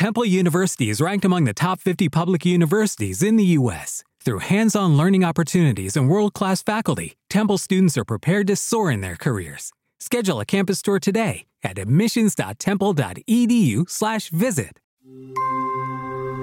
Temple 0.00 0.24
University 0.24 0.88
is 0.88 1.02
ranked 1.02 1.26
among 1.26 1.44
the 1.44 1.52
top 1.52 1.78
50 1.78 2.08
public 2.08 2.46
universities 2.46 3.22
in 3.22 3.36
the 3.36 3.44
U.S. 3.58 4.02
Through 4.24 4.38
hands 4.38 4.74
on 4.74 4.96
learning 4.96 5.24
opportunities 5.24 5.94
and 5.94 6.08
world 6.08 6.32
class 6.32 6.62
faculty, 6.62 7.18
Temple 7.28 7.58
students 7.58 7.98
are 7.98 8.04
prepared 8.06 8.46
to 8.46 8.56
soar 8.56 8.90
in 8.90 9.02
their 9.02 9.16
careers. 9.16 9.72
Schedule 9.98 10.40
a 10.40 10.46
campus 10.46 10.80
tour 10.80 11.00
today 11.00 11.44
at 11.62 11.78
admissions.temple.edu/slash 11.78 14.30
visit. 14.30 14.80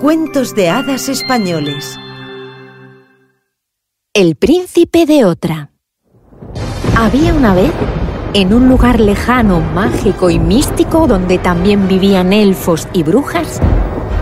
Cuentos 0.01 0.53
de 0.53 0.70
hadas 0.70 1.09
españoles. 1.09 1.98
El 4.13 4.35
príncipe 4.35 5.07
de 5.07 5.26
otra. 5.26 5.71
Había 6.95 7.34
una 7.34 7.55
vez, 7.55 7.73
en 8.38 8.54
un 8.54 8.70
lugar 8.70 9.00
lejano, 9.00 9.62
mágico 9.62 10.30
y 10.30 10.38
místico 10.38 11.08
donde 11.08 11.40
también 11.40 11.88
vivían 11.88 12.34
elfos 12.34 12.88
y 12.94 13.02
brujas, 13.02 13.60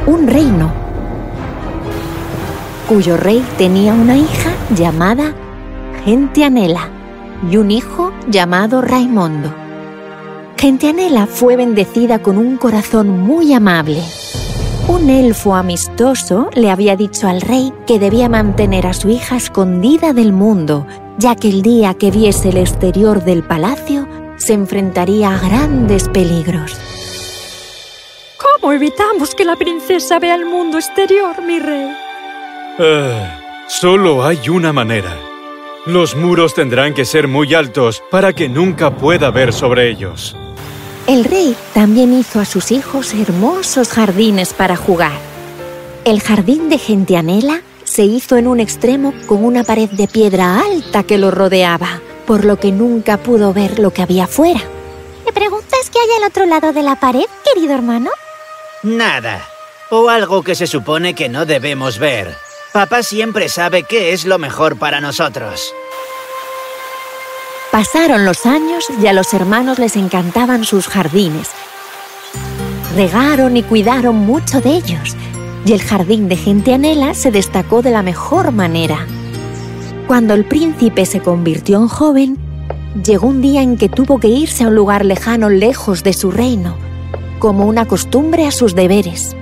un 0.07 0.27
reino, 0.27 0.71
cuyo 2.87 3.17
rey 3.17 3.43
tenía 3.57 3.93
una 3.93 4.15
hija 4.15 4.51
llamada 4.73 5.33
Gentianela 6.05 6.87
y 7.51 7.57
un 7.57 7.71
hijo 7.71 8.13
llamado 8.29 8.81
Raimondo. 8.81 9.53
Gentianela 10.55 11.27
fue 11.27 11.57
bendecida 11.57 12.19
con 12.19 12.37
un 12.37 12.55
corazón 12.55 13.19
muy 13.19 13.51
amable. 13.51 14.01
Un 14.87 15.09
elfo 15.09 15.55
amistoso 15.55 16.49
le 16.53 16.71
había 16.71 16.95
dicho 16.95 17.27
al 17.27 17.41
rey 17.41 17.73
que 17.85 17.99
debía 17.99 18.29
mantener 18.29 18.87
a 18.87 18.93
su 18.93 19.09
hija 19.09 19.35
escondida 19.35 20.13
del 20.13 20.31
mundo, 20.31 20.87
ya 21.17 21.35
que 21.35 21.49
el 21.49 21.61
día 21.61 21.95
que 21.95 22.11
viese 22.11 22.49
el 22.49 22.57
exterior 22.57 23.23
del 23.23 23.43
palacio 23.43 24.04
se 24.45 24.53
enfrentaría 24.53 25.33
a 25.33 25.39
grandes 25.39 26.07
peligros. 26.07 26.77
¿Cómo 28.37 28.73
evitamos 28.73 29.33
que 29.33 29.43
la 29.43 29.55
princesa 29.55 30.19
vea 30.19 30.35
el 30.35 30.45
mundo 30.45 30.77
exterior, 30.77 31.41
mi 31.41 31.57
rey? 31.57 31.89
Eh, 32.77 33.27
solo 33.67 34.23
hay 34.23 34.49
una 34.49 34.71
manera. 34.71 35.17
Los 35.87 36.15
muros 36.15 36.53
tendrán 36.53 36.93
que 36.93 37.05
ser 37.05 37.27
muy 37.27 37.55
altos 37.55 38.03
para 38.11 38.33
que 38.33 38.47
nunca 38.47 38.95
pueda 38.95 39.31
ver 39.31 39.51
sobre 39.51 39.89
ellos. 39.89 40.35
El 41.07 41.23
rey 41.23 41.55
también 41.73 42.13
hizo 42.13 42.39
a 42.39 42.45
sus 42.45 42.71
hijos 42.71 43.15
hermosos 43.15 43.89
jardines 43.89 44.53
para 44.53 44.75
jugar. 44.75 45.17
El 46.03 46.21
jardín 46.21 46.69
de 46.69 46.77
Gentianela 46.77 47.61
se 47.83 48.03
hizo 48.03 48.37
en 48.37 48.47
un 48.47 48.59
extremo 48.59 49.11
con 49.25 49.43
una 49.43 49.63
pared 49.63 49.89
de 49.89 50.07
piedra 50.07 50.59
alta 50.59 51.01
que 51.01 51.17
lo 51.17 51.31
rodeaba, 51.31 52.01
por 52.25 52.45
lo 52.45 52.57
que 52.57 52.71
nunca 52.71 53.17
pudo 53.17 53.53
ver 53.53 53.79
lo 53.79 53.91
que 53.91 54.01
había 54.01 54.27
fuera. 54.27 54.61
¿Me 55.25 55.31
preguntas 55.31 55.89
qué 55.91 55.99
hay 55.99 56.21
al 56.21 56.29
otro 56.29 56.45
lado 56.45 56.73
de 56.73 56.83
la 56.83 56.99
pared, 56.99 57.25
querido 57.43 57.73
hermano? 57.73 58.09
Nada. 58.83 59.41
O 59.89 60.09
algo 60.09 60.43
que 60.43 60.55
se 60.55 60.67
supone 60.67 61.13
que 61.13 61.29
no 61.29 61.45
debemos 61.45 61.99
ver. 61.99 62.35
Papá 62.73 63.03
siempre 63.03 63.49
sabe 63.49 63.83
qué 63.83 64.13
es 64.13 64.25
lo 64.25 64.37
mejor 64.37 64.77
para 64.77 64.99
nosotros. 64.99 65.73
Pasaron 67.71 68.25
los 68.25 68.45
años 68.45 68.85
y 69.01 69.07
a 69.07 69.13
los 69.13 69.33
hermanos 69.33 69.79
les 69.79 69.95
encantaban 69.95 70.63
sus 70.63 70.87
jardines. 70.87 71.49
Regaron 72.95 73.57
y 73.57 73.63
cuidaron 73.63 74.15
mucho 74.15 74.61
de 74.61 74.71
ellos, 74.71 75.15
y 75.65 75.73
el 75.73 75.81
jardín 75.81 76.29
de 76.29 76.37
Gentianela 76.37 77.13
se 77.13 77.31
destacó 77.31 77.81
de 77.81 77.91
la 77.91 78.01
mejor 78.01 78.51
manera. 78.51 79.05
Cuando 80.07 80.35
el 80.35 80.45
príncipe 80.45 81.03
se 81.07 81.19
convirtió 81.19 81.77
en 81.77 81.87
joven, 81.87 82.37
llegó 83.03 83.27
un 83.27 83.41
día 83.41 83.63
en 83.63 83.75
que 83.75 83.89
tuvo 83.89 84.19
que 84.19 84.27
irse 84.27 84.63
a 84.63 84.67
un 84.67 84.75
lugar 84.75 85.03
lejano 85.03 85.49
lejos 85.49 86.03
de 86.03 86.13
su 86.13 86.29
reino, 86.29 86.77
como 87.39 87.65
una 87.65 87.85
costumbre 87.87 88.45
a 88.45 88.51
sus 88.51 88.75
deberes. 88.75 89.35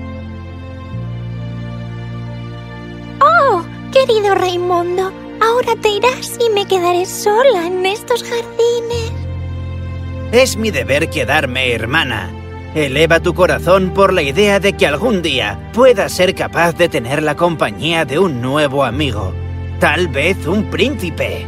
¡Oh, 3.20 3.62
querido 3.92 4.36
Raimundo! 4.36 5.12
Ahora 5.42 5.76
te 5.82 5.90
irás 5.90 6.40
y 6.40 6.50
me 6.54 6.66
quedaré 6.66 7.06
sola 7.06 7.68
en 7.68 7.86
estos 7.86 8.24
jardines. 8.24 9.12
Es 10.32 10.56
mi 10.56 10.72
deber 10.72 11.10
quedarme, 11.10 11.74
hermana. 11.74 12.32
Eleva 12.74 13.20
tu 13.20 13.34
corazón 13.34 13.92
por 13.94 14.14
la 14.14 14.22
idea 14.22 14.62
de 14.62 14.74
que 14.74 14.88
algún 14.88 15.22
día 15.22 15.70
puedas 15.74 16.14
ser 16.14 16.34
capaz 16.34 16.72
de 16.78 16.88
tener 16.88 17.22
la 17.22 17.36
compañía 17.36 18.06
de 18.06 18.18
un 18.18 18.42
nuevo 18.42 18.86
amigo. 18.86 19.34
Tal 19.84 20.08
vez 20.08 20.48
un 20.48 20.64
príncipe. 20.70 21.46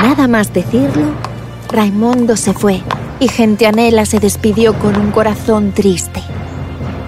Nada 0.00 0.28
más 0.28 0.52
decirlo, 0.52 1.06
Raimundo 1.72 2.36
se 2.36 2.52
fue 2.52 2.80
y 3.18 3.26
Gentianela 3.26 4.06
se 4.06 4.20
despidió 4.20 4.78
con 4.78 4.96
un 4.96 5.10
corazón 5.10 5.72
triste. 5.72 6.22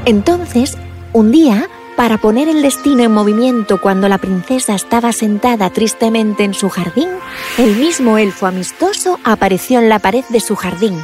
Entonces, 0.07 0.77
un 1.13 1.31
día, 1.31 1.69
para 1.97 2.19
poner 2.19 2.49
el 2.49 2.63
destino 2.63 3.05
en 3.05 3.13
movimiento 3.13 3.81
cuando 3.81 4.09
la 4.09 4.19
princesa 4.19 4.75
estaba 4.75 5.13
sentada 5.13 5.71
tristemente 5.71 6.43
en 6.43 6.55
su 6.55 6.69
jardín, 6.69 7.09
el 7.57 7.77
mismo 7.77 8.19
elfo 8.19 8.47
amistoso 8.47 9.21
apareció 9.23 9.79
en 9.79 9.89
la 9.89 10.01
pared 10.01 10.25
de 10.31 10.41
su 10.41 10.57
jardín. 10.57 10.99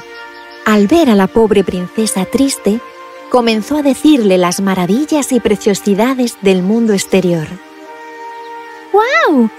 Al 0.65 0.89
ver 0.89 1.09
a 1.09 1.15
la 1.15 1.29
pobre 1.29 1.63
princesa 1.63 2.25
triste, 2.25 2.81
comenzó 3.31 3.77
a 3.77 3.83
decirle 3.83 4.39
las 4.39 4.61
maravillas 4.61 5.31
y 5.31 5.39
preciosidades 5.39 6.37
del 6.43 6.65
mundo 6.65 6.95
exterior. 6.95 7.47
¡Guau! 8.97 9.51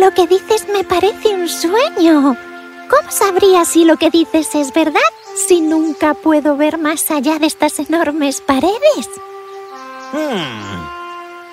Lo 0.00 0.10
que 0.12 0.26
dices 0.26 0.66
me 0.72 0.82
parece 0.82 1.34
un 1.34 1.50
sueño. 1.50 2.34
¿Cómo 2.88 3.10
sabría 3.10 3.66
si 3.66 3.84
lo 3.84 3.98
que 3.98 4.08
dices 4.08 4.54
es 4.54 4.72
verdad 4.72 5.10
si 5.46 5.60
nunca 5.60 6.14
puedo 6.14 6.56
ver 6.56 6.78
más 6.78 7.10
allá 7.10 7.38
de 7.38 7.46
estas 7.46 7.78
enormes 7.78 8.40
paredes? 8.40 9.10
Hmm. 10.12 10.86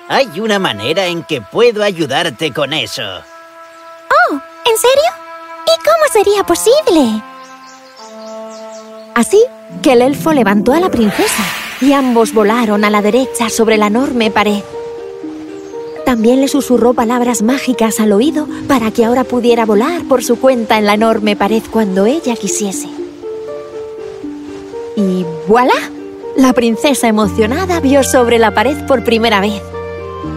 Hay 0.08 0.40
una 0.40 0.58
manera 0.58 1.04
en 1.04 1.22
que 1.22 1.42
puedo 1.42 1.82
ayudarte 1.82 2.50
con 2.50 2.72
eso. 2.72 3.02
¡Oh! 3.02 4.32
¿En 4.32 4.78
serio? 4.78 5.10
¿Y 5.66 5.84
cómo 5.84 6.12
sería 6.14 6.44
posible? 6.44 7.22
Así 9.14 9.44
que 9.82 9.92
el 9.92 10.00
elfo 10.00 10.32
levantó 10.32 10.72
a 10.72 10.80
la 10.80 10.88
princesa 10.88 11.44
y 11.82 11.92
ambos 11.92 12.32
volaron 12.32 12.84
a 12.84 12.90
la 12.90 13.02
derecha 13.02 13.50
sobre 13.50 13.76
la 13.76 13.88
enorme 13.88 14.30
pared. 14.30 14.62
También 16.14 16.40
le 16.40 16.46
susurró 16.46 16.94
palabras 16.94 17.42
mágicas 17.42 17.98
al 17.98 18.12
oído 18.12 18.46
para 18.68 18.92
que 18.92 19.04
ahora 19.04 19.24
pudiera 19.24 19.66
volar 19.66 20.04
por 20.04 20.22
su 20.22 20.38
cuenta 20.38 20.78
en 20.78 20.86
la 20.86 20.94
enorme 20.94 21.34
pared 21.34 21.60
cuando 21.72 22.06
ella 22.06 22.36
quisiese. 22.36 22.86
Y 24.94 25.26
voilà, 25.48 25.74
la 26.36 26.52
princesa 26.52 27.08
emocionada 27.08 27.80
vio 27.80 28.04
sobre 28.04 28.38
la 28.38 28.54
pared 28.54 28.86
por 28.86 29.02
primera 29.02 29.40
vez. 29.40 29.60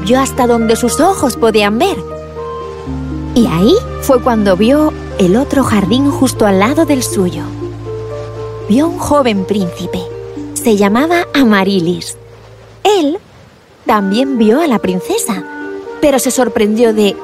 Vio 0.04 0.20
hasta 0.20 0.48
donde 0.48 0.76
sus 0.76 1.00
ojos 1.00 1.38
podían 1.38 1.78
ver. 1.78 1.98
Y 3.36 3.46
ahí 3.46 3.76
fue 4.02 4.20
cuando 4.20 4.58
vio 4.58 4.92
el 5.20 5.36
otro 5.36 5.64
jardín 5.64 6.09
justo 6.09 6.48
al 6.48 6.58
lado 6.58 6.88
del 6.88 7.04
suyo. 7.04 7.44
Vio 8.68 8.88
un 8.88 8.98
joven 8.98 9.46
príncipe. 9.46 10.02
Se 10.56 10.76
llamaba 10.76 11.28
Amarilis. 11.36 12.18
Él 12.84 13.20
también 13.85 14.40
vio 14.40 14.59
a 14.59 14.66
la 14.66 14.80
princesa, 14.80 15.44
pero 16.02 16.20
se 16.20 16.32
sorprendió 16.32 16.94
de 16.94 17.16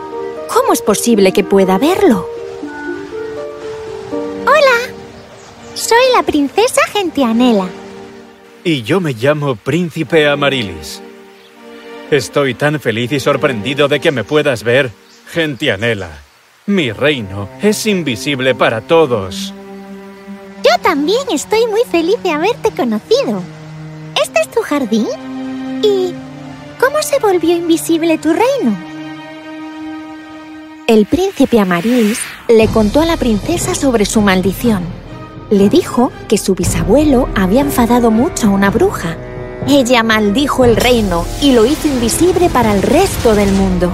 ¿cómo 0.53 0.73
es 0.73 0.81
posible 0.81 1.31
que 1.31 1.43
pueda 1.43 1.77
verlo? 1.77 2.27
Hola, 4.45 4.93
soy 5.75 6.03
la 6.15 6.23
princesa 6.23 6.81
Gentianela. 6.91 7.67
Y 8.63 8.83
yo 8.83 9.01
me 9.01 9.13
llamo 9.13 9.55
Príncipe 9.55 10.27
Amarilis. 10.27 11.01
Estoy 12.11 12.53
tan 12.53 12.79
feliz 12.79 13.11
y 13.11 13.19
sorprendido 13.19 13.87
de 13.87 13.99
que 13.99 14.11
me 14.11 14.23
puedas 14.23 14.63
ver, 14.63 14.91
Gentianela. 15.31 16.09
Mi 16.65 16.91
reino 16.91 17.49
es 17.61 17.85
invisible 17.87 18.55
para 18.55 18.81
todos. 18.81 19.53
Yo 20.63 20.81
también 20.81 21.27
estoy 21.31 21.67
muy 21.67 21.81
feliz 21.91 22.21
de 22.23 22.31
haberte 22.31 22.71
conocido. 22.71 23.41
¿Este 24.21 24.41
es 24.41 24.51
tu 24.51 24.61
jardín? 24.61 25.07
¿Y 25.81 26.13
cómo 26.83 27.01
se 27.01 27.17
volvió 27.19 27.55
invisible 27.55 28.17
tu 28.17 28.33
reino? 28.33 28.77
El 30.85 31.05
príncipe 31.05 31.59
Amarilis 31.59 32.19
le 32.49 32.67
contó 32.67 32.99
a 32.99 33.05
la 33.05 33.15
princesa 33.15 33.73
sobre 33.73 34.03
su 34.05 34.19
maldición. 34.19 34.83
Le 35.49 35.69
dijo 35.69 36.11
que 36.27 36.37
su 36.37 36.55
bisabuelo 36.55 37.29
había 37.35 37.61
enfadado 37.61 38.11
mucho 38.11 38.47
a 38.47 38.49
una 38.49 38.69
bruja, 38.69 39.15
Ella 39.65 40.03
maldijo 40.03 40.65
el 40.65 40.75
reino 40.75 41.25
y 41.41 41.53
lo 41.53 41.65
hizo 41.65 41.87
invisible 41.87 42.49
para 42.49 42.73
el 42.75 42.81
resto 42.81 43.33
del 43.33 43.53
mundo. 43.53 43.89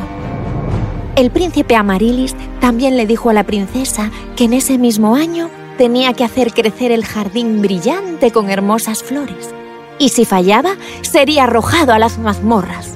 El 1.15 1.29
príncipe 1.29 1.75
Amarilis 1.75 2.35
también 2.59 2.97
le 2.97 3.05
dijo 3.05 3.29
a 3.29 3.33
la 3.33 3.43
princesa 3.43 4.09
que 4.35 4.45
en 4.45 4.53
ese 4.53 4.79
mismo 4.79 5.15
año 5.15 5.51
tenía 5.77 6.13
que 6.13 6.23
hacer 6.23 6.53
crecer 6.53 6.91
el 6.91 7.05
jardín 7.05 7.61
brillante 7.61 8.31
con 8.31 8.49
hermosas 8.49 9.03
flores, 9.03 9.51
y 9.99 10.09
si 10.09 10.25
fallaba, 10.25 10.75
sería 11.01 11.43
arrojado 11.43 11.93
a 11.93 11.99
las 11.99 12.17
mazmorras. 12.17 12.95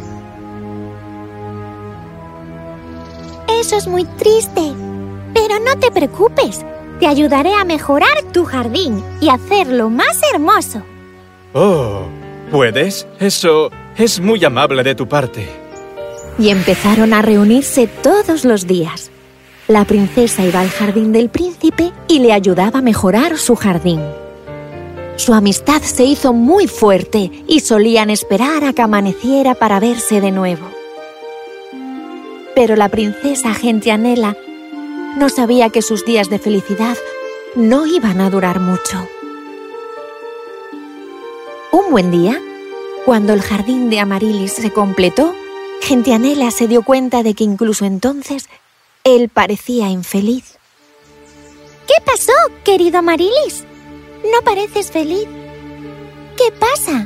Eso 3.59 3.77
es 3.77 3.88
muy 3.88 4.05
triste, 4.05 4.73
pero 5.33 5.59
no 5.59 5.77
te 5.79 5.91
preocupes, 5.91 6.65
te 7.00 7.07
ayudaré 7.07 7.53
a 7.53 7.63
mejorar 7.63 8.23
tu 8.31 8.45
jardín 8.45 9.03
y 9.21 9.29
hacerlo 9.29 9.89
más 9.89 10.19
hermoso. 10.33 10.81
Oh, 11.53 12.07
¿puedes? 12.51 13.06
Eso 13.19 13.69
es 13.97 14.19
muy 14.19 14.44
amable 14.44 14.83
de 14.83 14.95
tu 14.95 15.07
parte. 15.07 15.47
Y 16.39 16.49
empezaron 16.49 17.13
a 17.13 17.21
reunirse 17.21 17.88
todos 17.88 18.44
los 18.44 18.65
días. 18.65 19.11
La 19.67 19.85
princesa 19.85 20.44
iba 20.44 20.59
al 20.59 20.69
jardín 20.69 21.13
del 21.13 21.29
príncipe 21.29 21.94
y 22.07 22.19
le 22.19 22.33
ayudaba 22.33 22.79
a 22.79 22.81
mejorar 22.81 23.38
su 23.38 23.56
jardín. 23.56 24.01
Su 25.15 25.33
amistad 25.33 25.81
se 25.81 26.04
hizo 26.04 26.33
muy 26.33 26.68
fuerte 26.68 27.31
y 27.48 27.60
solían 27.60 28.10
esperar 28.10 28.63
a 28.63 28.74
que 28.74 28.81
amaneciera 28.81 29.54
para 29.54 29.80
verse 29.80 30.21
de 30.21 30.31
nuevo. 30.31 30.65
Pero 32.56 32.75
la 32.75 32.89
princesa 32.89 33.54
Gentianela 33.54 34.36
no 35.18 35.30
sabía 35.30 35.69
que 35.69 35.81
sus 35.81 36.04
días 36.04 36.30
de 36.30 36.39
felicidad 36.39 36.98
no 37.56 37.86
iban 37.86 38.21
a 38.21 38.30
durar 38.31 38.60
mucho. 38.60 39.07
Un 41.71 41.92
buen 41.92 42.09
día, 42.09 42.42
cuando 43.06 43.33
el 43.33 43.42
jardín 43.42 43.89
de 43.89 44.00
Amarilis 44.00 44.54
se 44.54 44.71
completó, 44.71 45.36
Gentianela 45.81 46.50
se 46.50 46.68
dio 46.68 46.81
cuenta 46.81 47.21
de 47.21 47.36
que 47.36 47.44
incluso 47.44 47.86
entonces 47.86 48.50
él 49.04 49.30
parecía 49.30 49.89
infeliz. 49.89 50.57
¿Qué 51.88 51.95
pasó, 52.04 52.33
querido 52.63 53.00
Amarilis? 53.00 53.66
¿No 54.23 54.41
pareces 54.43 54.91
feliz? 54.91 55.27
¿Qué 56.37 56.51
pasa? 56.59 57.05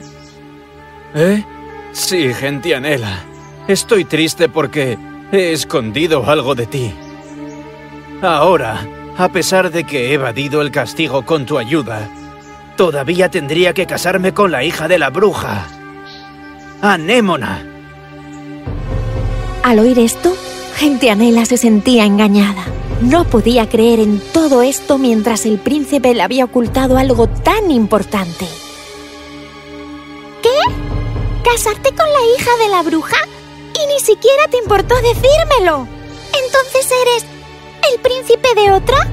¿Eh? 1.15 1.43
Sí, 1.91 2.33
Gentianela. 2.33 3.23
Estoy 3.67 4.05
triste 4.05 4.49
porque 4.49 4.97
he 5.31 5.51
escondido 5.51 6.29
algo 6.29 6.55
de 6.55 6.67
ti. 6.67 6.93
Ahora, 8.21 8.87
a 9.17 9.29
pesar 9.29 9.71
de 9.71 9.83
que 9.83 10.09
he 10.09 10.13
evadido 10.13 10.61
el 10.61 10.71
castigo 10.71 11.25
con 11.25 11.45
tu 11.45 11.57
ayuda, 11.57 12.09
todavía 12.75 13.29
tendría 13.29 13.73
que 13.73 13.85
casarme 13.85 14.33
con 14.33 14.51
la 14.51 14.63
hija 14.63 14.87
de 14.87 14.99
la 14.99 15.09
bruja, 15.09 15.67
Anémona. 16.81 17.65
Al 19.63 19.79
oír 19.79 19.99
esto, 19.99 20.33
Gentianela 20.75 21.45
se 21.45 21.57
sentía 21.57 22.05
engañada. 22.05 22.63
No 23.01 23.25
podía 23.25 23.69
creer 23.69 23.99
en 23.99 24.19
todo 24.33 24.63
esto 24.63 24.97
mientras 24.97 25.45
el 25.45 25.59
príncipe 25.59 26.15
le 26.15 26.23
había 26.23 26.45
ocultado 26.45 26.97
algo 26.97 27.27
tan 27.27 27.69
importante. 27.69 28.47
¿Qué? 30.41 30.49
¿Casarte 31.44 31.89
con 31.89 32.07
la 32.11 32.35
hija 32.35 32.57
de 32.57 32.69
la 32.69 32.81
bruja? 32.81 33.17
Y 33.75 33.94
ni 33.94 33.99
siquiera 33.99 34.47
te 34.49 34.57
importó 34.57 34.95
decírmelo. 34.95 35.88
Entonces 36.44 36.91
eres 37.03 37.25
el 37.94 37.99
príncipe 37.99 38.47
de 38.55 38.71
otra? 38.71 39.07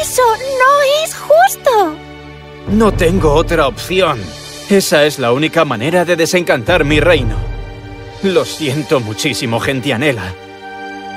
Eso 0.00 0.22
no 0.58 1.04
es 1.04 1.14
justo. 1.14 1.94
No 2.68 2.92
tengo 2.92 3.32
otra 3.32 3.68
opción. 3.68 4.20
Esa 4.68 5.04
es 5.04 5.20
la 5.20 5.32
única 5.32 5.64
manera 5.64 6.04
de 6.04 6.16
desencantar 6.16 6.84
mi 6.84 6.98
reino. 6.98 7.36
Lo 8.24 8.44
siento 8.44 8.98
muchísimo, 8.98 9.60
Gentianela. 9.60 10.34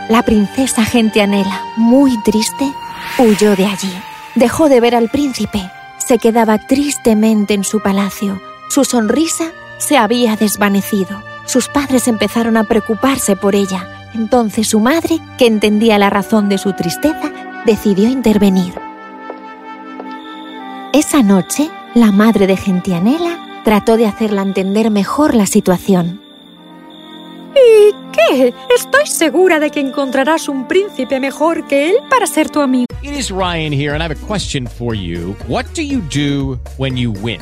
La 0.09 0.23
princesa 0.23 0.83
Gentianela, 0.83 1.61
muy 1.77 2.21
triste, 2.23 2.71
huyó 3.17 3.55
de 3.55 3.65
allí. 3.65 3.93
Dejó 4.35 4.69
de 4.69 4.79
ver 4.79 4.95
al 4.95 5.09
príncipe. 5.09 5.61
Se 5.97 6.17
quedaba 6.17 6.57
tristemente 6.57 7.53
en 7.53 7.63
su 7.63 7.81
palacio. 7.81 8.41
Su 8.69 8.83
sonrisa 8.83 9.45
se 9.77 9.97
había 9.97 10.35
desvanecido. 10.35 11.21
Sus 11.45 11.67
padres 11.67 12.07
empezaron 12.07 12.57
a 12.57 12.63
preocuparse 12.63 13.35
por 13.35 13.55
ella 13.55 13.87
entonces 14.13 14.67
su 14.67 14.79
madre, 14.79 15.19
que 15.37 15.47
entendía 15.47 15.97
la 15.97 16.09
razón 16.09 16.49
de 16.49 16.57
su 16.57 16.73
tristeza, 16.73 17.31
decidió 17.65 18.09
intervenir. 18.09 18.73
Esa 20.93 21.23
noche, 21.23 21.69
la 21.93 22.11
madre 22.11 22.47
de 22.47 22.57
Gentianela 22.57 23.61
trató 23.63 23.95
de 23.95 24.07
hacerla 24.07 24.41
entender 24.41 24.91
mejor 24.91 25.35
la 25.35 25.45
situación. 25.45 26.20
¿Y 27.55 27.93
qué? 28.11 28.53
Estoy 28.75 29.05
segura 29.05 29.59
de 29.59 29.69
que 29.69 29.79
encontrarás 29.79 30.47
un 30.47 30.67
príncipe 30.67 31.19
mejor 31.19 31.67
que 31.67 31.89
él 31.89 31.95
para 32.09 32.27
ser 32.27 32.49
tu 32.49 32.61
amigo. 32.61 32.85
It 33.03 33.13
is 33.13 33.31
Ryan 33.31 33.73
here 33.73 33.93
and 33.93 34.01
I 34.01 34.07
have 34.07 34.11
a 34.11 34.27
question 34.27 34.67
for 34.67 34.95
you. 34.95 35.35
What 35.47 35.65
do 35.73 35.81
you 35.81 36.01
do 36.01 36.59
when 36.77 36.97
you 36.97 37.11
win? 37.11 37.41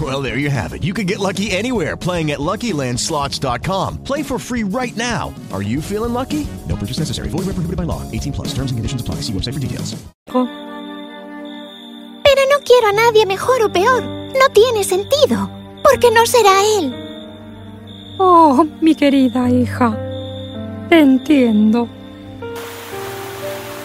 Well, 0.00 0.22
there 0.22 0.36
you 0.38 0.50
have 0.50 0.74
it. 0.74 0.84
You 0.84 0.92
can 0.92 1.06
get 1.06 1.18
lucky 1.18 1.50
anywhere 1.50 1.96
playing 1.96 2.30
at 2.30 2.38
LuckyLandSlots.com. 2.38 4.04
Play 4.04 4.22
for 4.22 4.38
free 4.38 4.64
right 4.64 4.96
now. 4.96 5.34
Are 5.50 5.62
you 5.62 5.80
feeling 5.80 6.12
lucky? 6.12 6.46
No 6.68 6.76
purchase 6.76 6.98
necessary. 6.98 7.30
Void 7.30 7.46
where 7.46 7.54
prohibited 7.54 7.76
by 7.76 7.84
law. 7.84 8.02
18 8.12 8.32
plus. 8.32 8.48
Terms 8.48 8.70
and 8.70 8.78
conditions 8.78 9.00
apply. 9.00 9.22
See 9.22 9.32
website 9.32 9.54
for 9.54 9.60
details. 9.60 9.96
Pero 12.22 12.42
no 12.50 12.58
quiero 12.64 12.88
a 12.88 12.92
nadie 12.92 13.24
mejor 13.26 13.62
o 13.62 13.72
peor. 13.72 14.02
No 14.02 14.48
tiene 14.52 14.84
sentido. 14.84 15.50
Porque 15.82 16.10
no 16.12 16.26
será 16.26 16.62
él. 16.78 16.94
Oh, 18.18 18.66
mi 18.80 18.94
querida 18.94 19.48
hija. 19.48 19.96
Te 20.90 21.00
entiendo. 21.00 21.88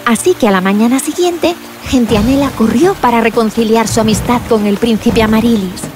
Así 0.04 0.34
que 0.34 0.48
a 0.48 0.50
la 0.50 0.60
mañana 0.60 0.98
siguiente, 0.98 1.56
Gentianela 1.86 2.50
corrió 2.50 2.94
para 2.94 3.20
reconciliar 3.22 3.88
su 3.88 4.00
amistad 4.00 4.42
con 4.48 4.66
el 4.66 4.76
príncipe 4.76 5.22
Amarilis. 5.22 5.93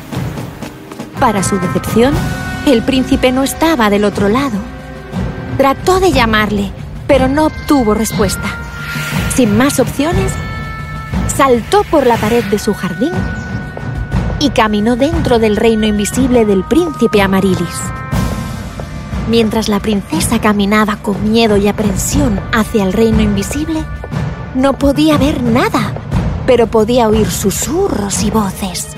Para 1.21 1.43
su 1.43 1.59
decepción, 1.59 2.15
el 2.67 2.83
príncipe 2.83 3.33
no 3.33 3.43
estaba 3.43 3.91
del 3.91 4.05
otro 4.05 4.29
lado. 4.29 4.59
Trató 5.57 5.99
de 5.99 6.13
llamarle, 6.13 6.71
pero 7.09 7.27
no 7.27 7.47
obtuvo 7.47 7.93
respuesta. 7.95 8.49
Sin 9.35 9.57
más 9.57 9.81
opciones, 9.81 10.33
saltó 11.37 11.83
por 11.85 12.07
la 12.07 12.17
pared 12.17 12.45
de 12.45 12.59
su 12.61 12.73
jardín 12.73 13.13
y 14.39 14.51
caminó 14.51 14.95
dentro 14.95 15.41
del 15.41 15.57
reino 15.57 15.87
invisible 15.87 16.45
del 16.45 16.63
príncipe 16.63 17.21
Amarilis. 17.21 17.81
Mientras 19.29 19.69
la 19.69 19.81
princesa 19.81 20.41
caminaba 20.41 20.97
con 20.97 21.31
miedo 21.31 21.57
y 21.57 21.67
aprensión 21.67 22.41
hacia 22.53 22.85
el 22.85 22.93
reino 22.93 23.23
invisible, 23.23 23.85
no 24.55 24.75
podía 24.75 25.19
ver 25.19 25.43
nada, 25.43 25.93
pero 26.47 26.69
podía 26.69 27.09
oír 27.09 27.29
susurros 27.29 28.23
y 28.23 28.31
voces. 28.31 28.98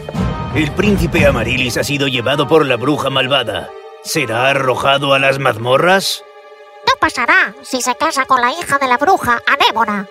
El 0.55 0.73
príncipe 0.73 1.25
Amarilis 1.27 1.77
ha 1.77 1.85
sido 1.85 2.09
llevado 2.09 2.49
por 2.49 2.67
la 2.67 2.77
bruja 2.77 3.09
malvada. 3.09 3.71
¿Será 4.03 4.49
arrojado 4.49 5.15
a 5.15 5.21
las 5.21 5.39
mazmorras? 5.39 6.25
No 6.89 6.95
pasará 6.99 7.55
si 7.63 7.81
se 7.81 7.95
casa 7.95 8.25
con 8.25 8.41
la 8.41 8.51
hija 8.51 8.79
de 8.79 8.89
la 8.89 8.97
bruja, 8.97 9.41
Anémona. 9.47 10.09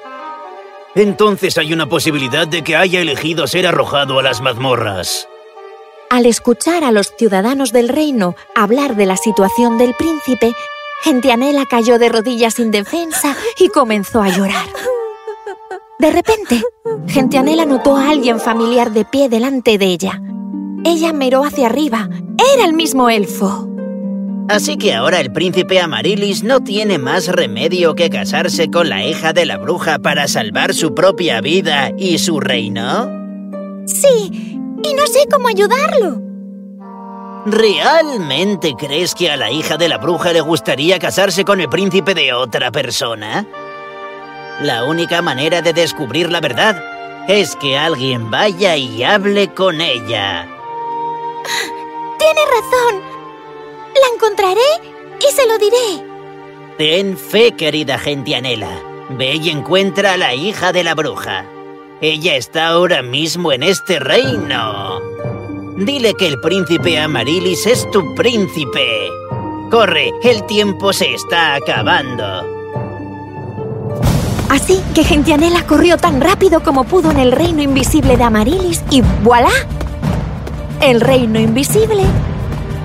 Entonces 0.95 1.57
hay 1.57 1.73
una 1.73 1.87
posibilidad 1.87 2.47
de 2.47 2.63
que 2.63 2.77
haya 2.77 3.01
elegido 3.01 3.47
ser 3.47 3.67
arrojado 3.67 4.17
a 4.17 4.23
las 4.23 4.39
mazmorras. 4.39 5.27
Al 6.09 6.25
escuchar 6.25 6.85
a 6.85 6.93
los 6.93 7.13
ciudadanos 7.17 7.73
del 7.73 7.89
reino 7.89 8.35
hablar 8.55 8.95
de 8.95 9.07
la 9.07 9.17
situación 9.17 9.77
del 9.77 9.93
príncipe, 9.93 10.53
Gentianela 11.01 11.65
cayó 11.65 11.99
de 11.99 12.07
rodillas 12.07 12.59
indefensa 12.59 13.35
y 13.57 13.67
comenzó 13.67 14.21
a 14.21 14.29
llorar. 14.29 14.67
De 15.99 16.11
repente, 16.11 16.63
Gentianela 17.07 17.65
notó 17.65 17.95
a 17.95 18.09
alguien 18.09 18.39
familiar 18.39 18.91
de 18.91 19.05
pie 19.05 19.29
delante 19.29 19.77
de 19.77 19.85
ella. 19.85 20.21
Ella 20.85 21.13
miró 21.13 21.43
hacia 21.43 21.67
arriba. 21.67 22.09
Era 22.55 22.65
el 22.65 22.73
mismo 22.73 23.09
elfo. 23.09 23.67
Así 24.49 24.77
que 24.77 24.95
ahora 24.95 25.19
el 25.19 25.31
príncipe 25.31 25.79
Amarilis 25.79 26.43
no 26.43 26.61
tiene 26.61 26.97
más 26.97 27.27
remedio 27.27 27.93
que 27.93 28.09
casarse 28.09 28.71
con 28.71 28.89
la 28.89 29.05
hija 29.05 29.31
de 29.31 29.45
la 29.45 29.57
bruja 29.57 29.99
para 29.99 30.27
salvar 30.27 30.73
su 30.73 30.95
propia 30.95 31.39
vida 31.39 31.91
y 31.97 32.17
su 32.17 32.39
reino. 32.39 33.07
Sí, 33.85 34.57
y 34.83 34.93
no 34.95 35.05
sé 35.05 35.27
cómo 35.29 35.47
ayudarlo. 35.49 36.21
¿Realmente 37.45 38.73
crees 38.77 39.13
que 39.13 39.29
a 39.29 39.37
la 39.37 39.51
hija 39.51 39.77
de 39.77 39.87
la 39.87 39.97
bruja 39.97 40.33
le 40.33 40.41
gustaría 40.41 40.99
casarse 40.99 41.45
con 41.45 41.61
el 41.61 41.69
príncipe 41.69 42.13
de 42.13 42.33
otra 42.33 42.71
persona? 42.71 43.47
La 44.61 44.83
única 44.83 45.21
manera 45.21 45.61
de 45.61 45.71
descubrir 45.71 46.29
la 46.29 46.41
verdad 46.41 46.83
es 47.29 47.55
que 47.55 47.77
alguien 47.77 48.29
vaya 48.29 48.75
y 48.75 49.03
hable 49.03 49.53
con 49.53 49.79
ella. 49.79 50.47
Tienes 52.17 52.43
razón. 52.45 53.01
La 53.93 54.15
encontraré 54.15 54.59
y 55.19 55.33
se 55.33 55.47
lo 55.47 55.57
diré. 55.57 56.05
Ten 56.77 57.17
fe, 57.17 57.53
querida 57.53 57.97
Gentianela. 57.97 58.81
Ve 59.09 59.35
y 59.35 59.49
encuentra 59.49 60.13
a 60.13 60.17
la 60.17 60.33
hija 60.33 60.73
de 60.73 60.83
la 60.83 60.93
bruja. 60.93 61.45
Ella 62.01 62.35
está 62.35 62.67
ahora 62.67 63.01
mismo 63.01 63.53
en 63.53 63.63
este 63.63 63.99
reino. 63.99 64.99
Dile 65.77 66.13
que 66.15 66.27
el 66.27 66.39
príncipe 66.41 66.99
Amarilis 66.99 67.65
es 67.65 67.89
tu 67.91 68.13
príncipe. 68.13 69.09
Corre, 69.71 70.11
el 70.23 70.45
tiempo 70.47 70.91
se 70.91 71.13
está 71.13 71.55
acabando. 71.55 72.58
Así 74.49 74.81
que 74.95 75.03
Gentianela 75.03 75.65
corrió 75.67 75.97
tan 75.97 76.21
rápido 76.21 76.61
como 76.63 76.83
pudo 76.83 77.11
en 77.11 77.19
el 77.19 77.31
reino 77.31 77.61
invisible 77.61 78.17
de 78.17 78.23
Amarilis 78.23 78.83
y 78.89 79.01
¡voilá! 79.23 79.51
El 80.81 81.01
reino 81.01 81.39
invisible 81.39 82.03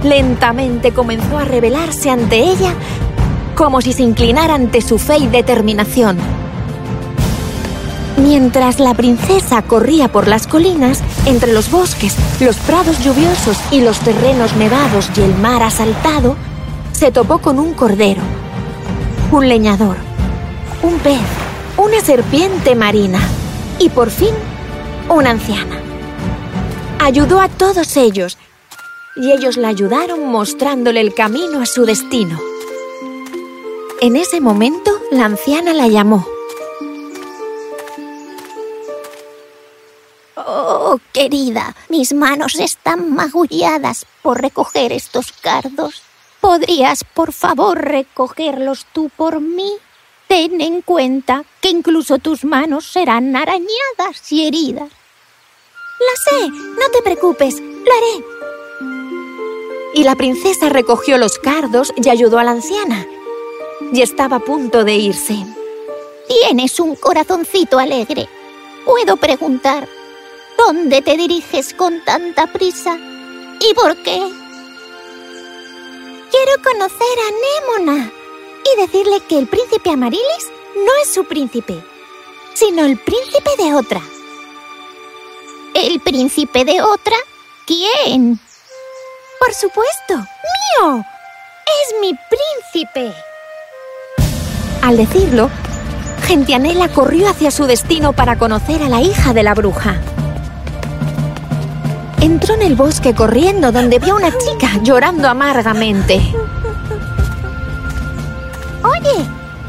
lentamente 0.03 0.93
comenzó 0.93 1.39
a 1.39 1.45
revelarse 1.45 2.11
ante 2.11 2.37
ella 2.37 2.75
como 3.55 3.81
si 3.81 3.93
se 3.93 4.03
inclinara 4.03 4.55
ante 4.55 4.83
su 4.83 4.99
fe 4.99 5.19
y 5.19 5.27
determinación. 5.27 6.19
Mientras 8.19 8.79
la 8.79 8.95
princesa 8.95 9.63
corría 9.63 10.09
por 10.09 10.29
las 10.29 10.47
colinas, 10.47 11.03
entre 11.27 11.53
los 11.53 11.71
bosques, 11.71 12.17
los 12.41 12.57
prados 12.57 13.03
lluviosos 13.03 13.59
y 13.71 13.81
los 13.81 13.99
terrenos 14.01 14.55
nevados 14.57 15.11
y 15.17 15.21
el 15.21 15.35
mar 15.37 15.63
asaltado, 15.63 16.37
se 16.93 17.11
topó 17.11 17.39
con 17.39 17.59
un 17.59 17.75
cordero, 17.75 18.23
un 19.33 19.49
leñador, 19.49 19.97
un 20.83 20.95
pez, 20.99 21.21
una 21.85 22.01
serpiente 22.01 22.75
marina 22.75 23.21
y 23.79 23.91
por 23.91 24.11
fin 24.11 24.35
una 25.11 25.31
anciana. 25.31 25.79
Ayudó 26.99 27.41
a 27.41 27.51
todos 27.51 27.99
ellos 27.99 28.39
y 29.17 29.33
ellos 29.33 29.59
la 29.59 29.69
ayudaron 29.69 30.27
mostrándole 30.27 31.01
el 31.03 31.13
camino 31.13 31.61
a 31.61 31.67
su 31.67 31.85
destino. 31.85 32.41
En 34.01 34.17
ese 34.17 34.41
momento, 34.41 34.99
la 35.11 35.27
anciana 35.27 35.75
la 35.75 35.87
llamó. 35.89 36.27
Oh, 40.37 40.99
querida, 41.13 41.77
mis 41.91 42.15
manos 42.15 42.55
están 42.55 43.15
magulladas 43.15 44.07
por 44.23 44.41
recoger 44.41 44.91
estos 44.93 45.33
cardos. 45.33 46.03
¿Podrías, 46.41 47.05
por 47.05 47.33
favor, 47.33 47.79
recogerlos 47.79 48.87
tú 48.93 49.11
por 49.15 49.41
mí? 49.43 49.71
Ten 50.29 50.61
en 50.61 50.81
cuenta 50.81 51.45
que 51.61 51.69
incluso 51.69 52.19
tus 52.19 52.45
manos 52.45 52.87
serán 52.87 53.37
arañadas 53.37 54.31
y 54.31 54.47
heridas. 54.47 54.91
Lo 56.01 56.39
sé, 56.39 56.49
no 56.49 56.91
te 56.93 57.03
preocupes, 57.03 57.61
lo 57.61 57.93
haré. 57.93 58.25
Y 59.95 60.03
la 60.03 60.17
princesa 60.17 60.69
recogió 60.71 61.19
los 61.19 61.39
cardos 61.39 61.93
y 61.97 62.09
ayudó 62.09 62.39
a 62.39 62.45
la 62.45 62.53
anciana. 62.53 63.07
Y 63.93 64.03
estaba 64.03 64.37
a 64.37 64.41
punto 64.41 64.83
de 64.83 64.95
irse. 64.95 65.37
Tienes 66.27 66.81
un 66.81 66.97
corazoncito 66.97 67.79
alegre. 67.79 68.29
Puedo 68.85 69.17
preguntar, 69.17 69.89
¿dónde 70.57 71.03
te 71.03 71.17
diriges 71.17 71.75
con 71.75 72.03
tanta 72.05 72.47
prisa? 72.53 72.97
¿Y 73.61 73.75
por 73.75 73.97
qué? 74.03 74.21
Quiero 76.31 76.63
conocer 76.63 77.19
a 77.21 77.85
Némona 77.85 78.24
y 78.65 78.81
decirle 78.81 79.21
que 79.29 79.39
el 79.39 79.47
príncipe 79.47 79.91
Amarilis 79.91 80.51
no 80.77 80.93
es 81.03 81.13
su 81.13 81.25
príncipe, 81.25 81.83
sino 82.55 82.85
el 82.85 82.99
príncipe 82.99 83.51
de 83.59 83.75
otra. 83.75 84.01
¿El 85.75 86.01
príncipe 86.01 86.65
de 86.65 86.81
otra? 86.83 87.17
¿Quién? 87.67 88.39
Por 89.41 89.55
supuesto, 89.55 90.15
mío. 90.17 91.05
Es 91.83 92.01
mi 92.01 92.13
príncipe. 92.13 93.13
Al 94.83 94.97
decirlo, 94.97 95.51
Gentianela 96.23 96.89
corrió 96.89 97.29
hacia 97.29 97.51
su 97.51 97.67
destino 97.67 98.13
para 98.13 98.39
conocer 98.39 98.83
a 98.83 98.89
la 98.89 99.01
hija 99.01 99.33
de 99.35 99.43
la 99.43 99.55
bruja. 99.55 100.01
Entró 102.21 102.55
en 102.55 102.63
el 102.63 102.75
bosque 102.75 103.15
corriendo 103.15 103.73
donde 103.73 103.99
vio 103.99 104.15
a 104.15 104.17
una 104.17 104.31
chica 104.39 104.79
llorando 104.83 105.29
amargamente. 105.29 106.23
Oye, 108.85 109.25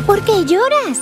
¿por 0.05 0.21
qué 0.25 0.43
lloras? 0.43 0.99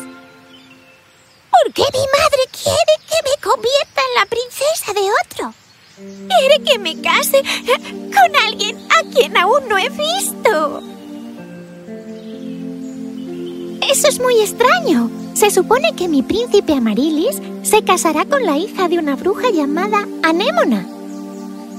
Porque 1.50 1.82
mi 1.94 2.06
madre 2.20 2.44
quiere 2.52 2.94
que 3.10 3.18
me 3.24 3.42
convierta 3.42 4.02
en 4.08 4.20
la 4.20 4.26
princesa 4.28 4.94
de 4.94 5.02
otro. 5.24 5.54
Quiere 5.96 6.64
que 6.64 6.78
me 6.78 7.02
case 7.02 7.42
con 7.42 8.36
alguien 8.48 8.78
a 8.92 9.10
quien 9.12 9.36
aún 9.36 9.68
no 9.68 9.80
he 9.80 9.90
visto. 9.90 10.82
Eso 13.90 14.08
es 14.08 14.20
muy 14.20 14.40
extraño. 14.42 15.10
Se 15.34 15.50
supone 15.50 15.96
que 15.96 16.08
mi 16.08 16.22
príncipe 16.22 16.74
Amarilis 16.74 17.42
se 17.64 17.84
casará 17.84 18.26
con 18.26 18.46
la 18.46 18.58
hija 18.58 18.90
de 18.90 19.00
una 19.00 19.16
bruja 19.16 19.50
llamada 19.50 20.08
Anémona. 20.22 20.88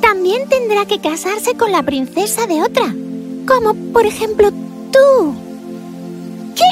También 0.00 0.48
tendrá 0.48 0.84
que 0.84 1.00
casarse 1.00 1.54
con 1.54 1.70
la 1.70 1.84
princesa 1.84 2.48
de 2.48 2.60
otra, 2.60 2.92
como 3.46 3.74
por 3.92 4.04
ejemplo 4.04 4.50
tú. 4.92 5.43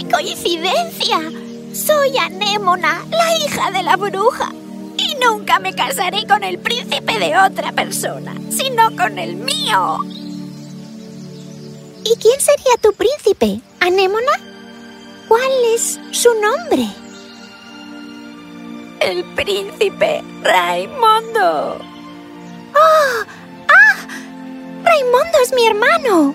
¡Qué 0.02 0.08
coincidencia! 0.08 1.18
Soy 1.72 2.18
Anémona, 2.18 3.04
la 3.08 3.36
hija 3.36 3.70
de 3.70 3.84
la 3.84 3.96
bruja. 3.96 4.50
Y 4.96 5.14
nunca 5.24 5.60
me 5.60 5.74
casaré 5.74 6.26
con 6.26 6.42
el 6.42 6.58
príncipe 6.58 7.18
de 7.20 7.38
otra 7.38 7.70
persona, 7.70 8.34
sino 8.50 8.96
con 8.96 9.18
el 9.18 9.36
mío. 9.36 9.98
¿Y 12.04 12.16
quién 12.16 12.40
sería 12.40 12.74
tu 12.80 12.92
príncipe, 12.94 13.60
Anémona? 13.78 14.32
¿Cuál 15.28 15.50
es 15.74 16.00
su 16.10 16.30
nombre? 16.34 16.88
El 19.00 19.24
príncipe 19.34 20.22
Raimondo. 20.42 21.78
¡Oh! 22.74 23.24
¡Ah! 23.68 24.08
Raimondo 24.82 25.38
es 25.44 25.52
mi 25.52 25.66
hermano. 25.66 26.34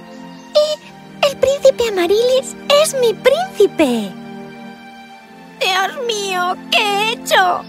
Y 0.53 0.97
el 1.21 1.38
príncipe 1.38 1.88
Amarilis 1.89 2.55
es 2.83 2.95
mi 3.00 3.13
príncipe. 3.13 4.12
Dios 5.59 6.05
mío, 6.05 6.55
¿qué 6.71 6.77
he 6.77 7.12
hecho? 7.13 7.63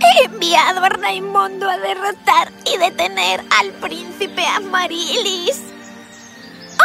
He 0.00 0.24
enviado 0.24 0.84
a 0.84 0.88
Raimondo 0.88 1.68
a 1.68 1.78
derrotar 1.78 2.52
y 2.72 2.76
detener 2.76 3.42
al 3.58 3.70
príncipe 3.80 4.44
Amarilis. 4.46 5.62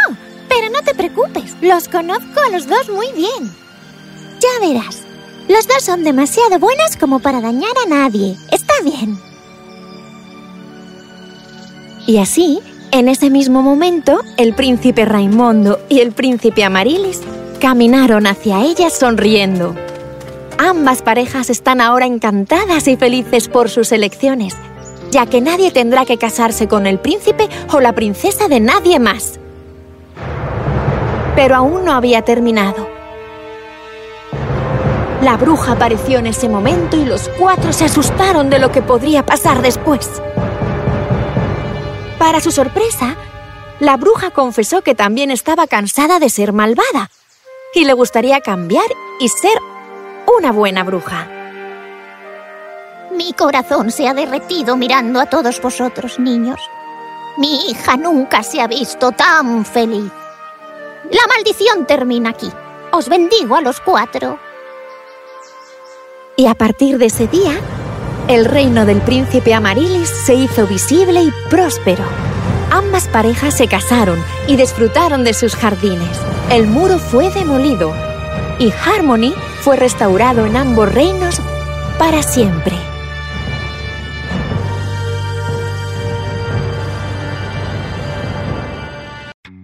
Oh, 0.08 0.14
pero 0.48 0.70
no 0.70 0.82
te 0.84 0.94
preocupes, 0.94 1.56
los 1.62 1.88
conozco 1.88 2.40
a 2.46 2.50
los 2.50 2.68
dos 2.68 2.90
muy 2.90 3.12
bien. 3.14 3.52
Ya 4.40 4.68
verás, 4.68 5.04
los 5.48 5.68
dos 5.68 5.84
son 5.84 6.04
demasiado 6.04 6.60
buenos 6.60 6.96
como 6.98 7.20
para 7.20 7.42
dañar 7.42 7.74
a 7.86 7.90
nadie. 7.90 8.38
Está 8.52 8.74
bien. 8.84 9.20
Y 12.06 12.20
así, 12.20 12.62
en 12.92 13.10
ese 13.10 13.30
mismo 13.30 13.62
momento, 13.62 14.22
el 14.38 14.54
príncipe 14.54 15.06
Raimondo 15.06 15.80
y 15.90 16.00
el 16.00 16.12
príncipe 16.12 16.64
Amarilis 16.64 17.22
caminaron 17.60 18.28
hacia 18.28 18.62
ella 18.62 18.90
sonriendo. 18.90 19.76
Ambas 20.58 21.02
parejas 21.02 21.50
están 21.50 21.82
ahora 21.82 22.06
encantadas 22.06 22.88
y 22.88 22.96
felices 22.96 23.48
por 23.48 23.70
sus 23.70 23.92
elecciones. 23.92 24.56
ya 25.10 25.26
que 25.26 25.40
nadie 25.40 25.72
tendrá 25.72 26.06
que 26.06 26.18
casarse 26.18 26.68
con 26.68 26.86
el 26.86 27.00
príncipe 27.00 27.48
o 27.72 27.80
la 27.80 27.94
princesa 27.94 28.50
de 28.50 28.60
nadie 28.60 29.00
más. 29.00 29.40
Pero 31.36 31.56
aún 31.56 31.86
no 31.86 31.94
había 31.94 32.24
terminado. 32.24 32.90
La 35.22 35.38
bruja 35.38 35.72
apareció 35.74 36.20
en 36.20 36.28
ese 36.28 36.50
momento 36.50 36.98
y 36.98 37.06
los 37.06 37.30
cuatro 37.40 37.72
se 37.74 37.86
asustaron 37.86 38.50
de 38.50 38.60
lo 38.60 38.72
que 38.72 38.82
podría 38.82 39.26
pasar 39.26 39.62
después. 39.62 40.22
Para 42.28 42.42
su 42.42 42.52
sorpresa, 42.52 43.16
la 43.80 43.96
bruja 43.96 44.32
confesó 44.32 44.82
que 44.82 44.96
también 44.96 45.32
estaba 45.32 45.66
cansada 45.66 46.20
de 46.20 46.30
ser 46.30 46.52
malvada 46.52 47.10
y 47.74 47.86
le 47.86 47.94
gustaría 47.94 48.42
cambiar 48.42 48.84
y 49.22 49.30
ser 49.30 49.58
una 50.38 50.52
buena 50.52 50.84
bruja. 50.84 51.26
Mi 53.14 53.32
corazón 53.32 53.92
se 53.92 54.10
ha 54.10 54.14
derretido 54.14 54.76
mirando 54.76 55.22
a 55.22 55.28
todos 55.28 55.62
vosotros, 55.62 56.20
niños. 56.20 56.60
Mi 57.38 57.70
hija 57.70 57.96
nunca 57.96 58.44
se 58.44 58.60
ha 58.60 58.68
visto 58.68 59.14
tan 59.14 59.64
feliz. 59.64 60.12
La 61.10 61.28
maldición 61.34 61.86
termina 61.88 62.32
aquí. 62.32 62.52
Os 62.92 63.08
bendigo 63.08 63.56
a 63.56 63.62
los 63.62 63.80
cuatro. 63.80 64.38
Y 66.36 66.48
a 66.48 66.56
partir 66.56 66.98
de 66.98 67.06
ese 67.06 67.28
día, 67.28 67.58
el 68.28 68.46
reino 68.46 68.86
del 68.86 69.02
príncipe 69.02 69.54
Amarilis 69.54 70.10
se 70.10 70.34
hizo 70.34 70.68
visible 70.68 71.22
y 71.22 71.32
próspero. 71.50 72.04
Ambas 72.70 73.08
parejas 73.08 73.56
se 73.56 73.68
casaron 73.68 74.22
y 74.48 74.58
disfrutaron 74.58 75.24
de 75.24 75.34
sus 75.34 75.56
jardines. 75.56 76.18
El 76.52 76.68
muro 76.68 77.00
fue 77.00 77.30
demolido 77.30 77.94
y 78.60 78.72
Harmony 78.72 79.34
fue 79.62 79.78
restaurado 79.78 80.46
en 80.46 80.58
ambos 80.58 80.94
reinos 80.94 81.40
para 81.98 82.22
siempre. 82.22 82.76